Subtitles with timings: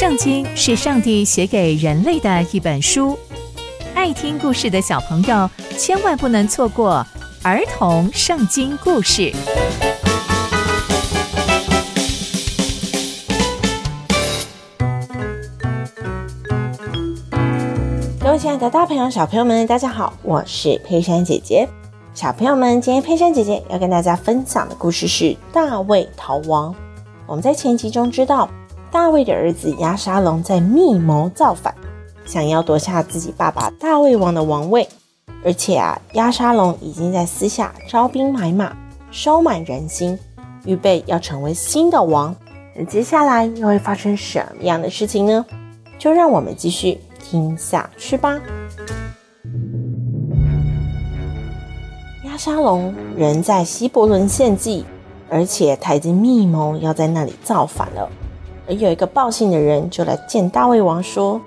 [0.00, 3.18] 圣经是上帝写给人类的一本书，
[3.94, 7.06] 爱听故事的小朋友千万不能错过
[7.42, 9.30] 儿童圣经故事。
[18.18, 21.68] 各位亲爱的大朋友、小朋友们，大家好，我是佩珊姐姐。
[22.14, 26.74] 小朋友们，今天佩珊姐姐要跟大家分享的故事是大卫逃亡。
[27.26, 28.48] 我们在前集中知道。
[28.92, 31.72] 大卫的儿子亚沙龙在密谋造反，
[32.26, 34.88] 想要夺下自己爸爸大卫王的王位。
[35.44, 38.76] 而且啊，亚沙龙已经在私下招兵买马，
[39.12, 40.18] 收买人心，
[40.64, 42.34] 预备要成为新的王。
[42.76, 45.46] 而接下来又会发生什么样的事情呢？
[45.96, 48.40] 就让我们继续听下去吧。
[52.24, 54.84] 亚沙龙人在希伯仑献祭，
[55.28, 58.10] 而且他已经密谋要在那里造反了。
[58.66, 61.40] 而有一个报信的人就来见大卫王，说：“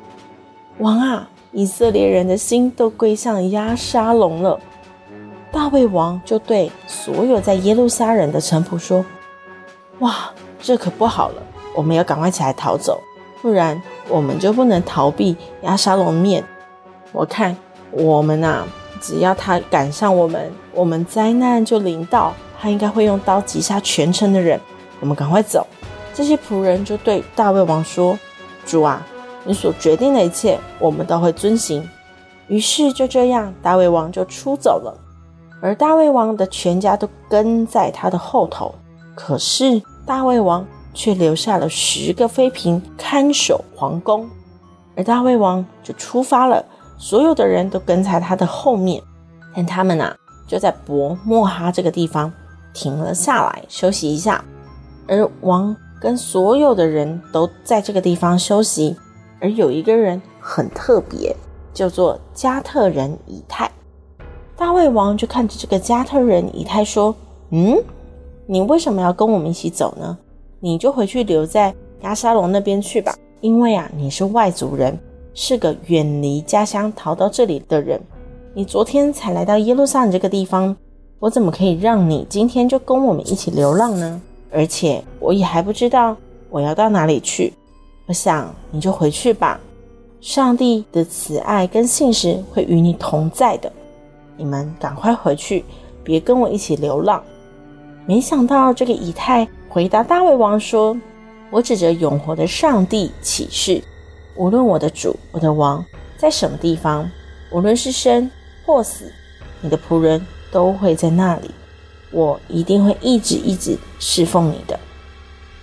[0.80, 4.59] 王啊，以色列人的心都归向押沙龙了。”
[5.52, 9.05] 大卫王就对所有在耶路撒冷的臣仆说
[10.00, 11.44] ：“哇，这可不好了，
[11.75, 13.00] 我们要赶快起来逃走，
[13.42, 16.44] 不然我们就不能逃避押沙龙面。
[17.11, 17.55] 我看
[17.92, 18.66] 我们呐、
[19.00, 24.59] 只要他赶上我们，我们灾难就临到，他应该会用刀击杀全城的人。
[25.00, 25.67] 我们赶快走。”
[26.14, 28.17] 这些仆人就对大卫王说
[28.66, 29.06] ：“主啊，
[29.44, 31.89] 你所决定的一切，我们都会遵行。”
[32.47, 34.95] 于是就这样，大卫王就出走了，
[35.61, 38.75] 而大卫王的全家都跟在他的后头。
[39.16, 44.30] 可是大卫王却留下了十个妃嫔看守皇宫，
[44.95, 46.64] 而大卫王就出发了，
[46.98, 49.02] 所有的人都跟在他的后面。
[49.55, 50.16] 但他们啊，
[50.48, 52.31] 就在伯莫哈这个地方
[52.73, 54.44] 停了下来，休息一下，
[55.08, 55.75] 而王。
[56.03, 58.93] 跟所有的人都在这个地方休息，
[59.39, 61.33] 而有一个人很特别，
[61.73, 63.71] 叫做加特人以太。
[64.58, 67.15] 大卫王就看着这个加特人以太说
[67.52, 67.81] ：“嗯，
[68.45, 70.17] 你为什么要跟我们一起走呢？
[70.59, 74.99] 你就回去留在押沙龙那边去吧，因为啊，你是外族人，
[75.33, 77.97] 是个远离家乡逃到这里的人。
[78.53, 80.75] 你昨天才来到耶路撒冷这个地方，
[81.19, 84.21] 我怎么可以让你今天就跟我们一起流浪呢？”
[84.53, 86.15] 而且我也还不知道
[86.49, 87.52] 我要到哪里去，
[88.05, 89.59] 我想你就回去吧。
[90.21, 93.71] 上帝的慈爱跟信实会与你同在的。
[94.37, 95.65] 你们赶快回去，
[96.03, 97.21] 别跟我一起流浪。
[98.05, 100.95] 没想到这个以太回答大卫王说
[101.52, 103.83] ：“我指着永活的上帝起誓，
[104.36, 105.83] 无论我的主、我的王
[106.17, 107.09] 在什么地方，
[107.52, 108.30] 无论是生
[108.65, 109.11] 或死，
[109.61, 111.49] 你的仆人都会在那里。”
[112.13, 114.79] 我一定会一直一直侍奉你的。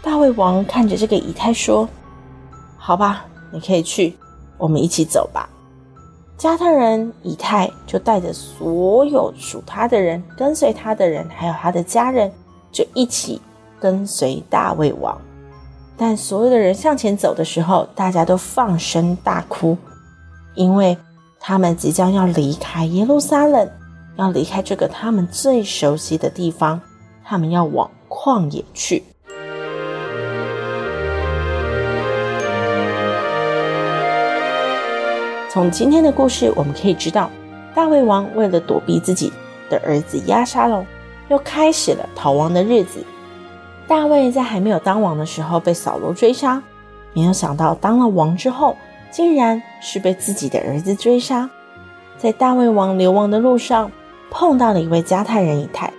[0.02, 1.88] 大卫王看着这个以太说
[2.76, 4.16] ：“好吧，你可以去，
[4.58, 5.48] 我们一起走吧。”
[6.36, 12.32] 加特人以太就带着所有属他的人、跟随他的人，还有他的家人，
[12.72, 13.40] 就一起
[13.78, 15.16] 跟随大卫王。
[15.98, 19.76] 但所有的人向前走的时候，大家都放声大哭，
[20.54, 20.96] 因为
[21.38, 23.70] 他们即将要离开耶路撒冷。
[24.16, 26.80] 要离开这个他们最熟悉的地方，
[27.24, 29.02] 他们要往旷野去。
[35.48, 37.30] 从今天的故事，我们可以知道，
[37.74, 39.32] 大卫王为了躲避自己
[39.68, 40.86] 的儿子押沙龙，
[41.28, 43.04] 又开始了逃亡的日子。
[43.88, 46.62] 大卫在还没有当王的时候被扫罗追杀，
[47.12, 48.76] 没有想到当了王之后，
[49.10, 51.50] 竟然是被自己的儿子追杀。
[52.16, 53.90] 在大卫王流亡的路上，
[54.30, 55.92] 碰到了一位加特人以太，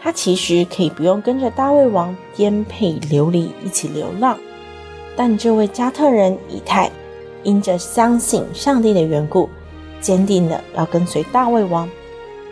[0.00, 4.38] 他其实可以不用跟着大卫王颠沛流离一起流浪，
[5.16, 6.90] 但这位加特人以太
[7.42, 9.48] 因着相信上帝的缘故，
[10.00, 11.88] 坚定的要跟随大卫王。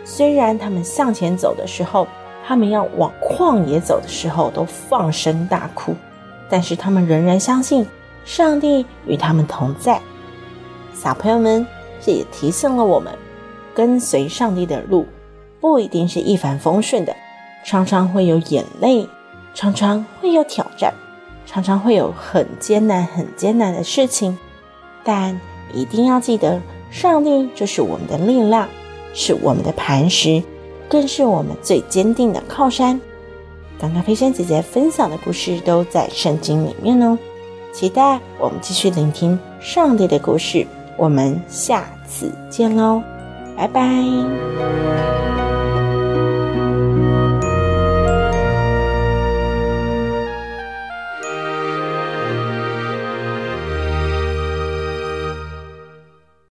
[0.03, 2.07] 虽然他们向前走的时候，
[2.45, 5.93] 他们要往旷野走的时候都放声大哭，
[6.49, 7.85] 但是他们仍然相信
[8.25, 10.01] 上帝与他们同在。
[10.93, 11.67] 小朋友们，
[12.01, 13.13] 这也提醒了我们，
[13.75, 15.05] 跟随上帝的路。
[15.59, 17.15] 不一定是一帆风顺的，
[17.63, 19.07] 常常会有眼泪，
[19.53, 20.93] 常常会有挑战，
[21.45, 24.37] 常常会有很艰难、很艰难的事情。
[25.03, 25.39] 但
[25.73, 26.61] 一定要记得，
[26.91, 28.67] 上帝就是我们的力量，
[29.13, 30.43] 是我们的磐石，
[30.87, 32.99] 更是我们最坚定的靠山。
[33.79, 37.17] 刚刚佩珊姐姐分享的故事都在圣经里面哦，
[37.71, 40.65] 期待我们继续聆听上帝的故事。
[40.97, 43.03] 我们下次见喽，
[43.55, 45.46] 拜拜。